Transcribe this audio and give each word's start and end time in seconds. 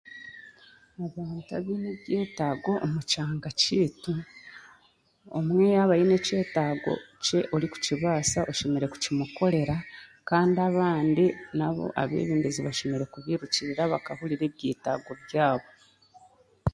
Abantu 1.05 1.49
abine 1.57 1.87
ebyetaago 1.95 2.73
omu 2.85 3.01
kyanga 3.11 3.49
kyaitu 3.61 4.13
omwe 5.37 5.63
yaaba 5.75 5.93
aine 5.95 6.13
ekyetago 6.19 6.93
kye 7.23 7.39
orikukibaasa 7.55 8.39
oshemereire 8.51 8.87
kukimukorera 8.93 9.77
kandi 10.29 10.57
abandi 10.69 11.25
abeebembezi 12.01 12.59
bashemereire 12.61 13.05
kubairukirira 13.13 13.91
bakahurira 13.93 14.43
ebyetaago 14.49 15.11
byabo 15.23 15.69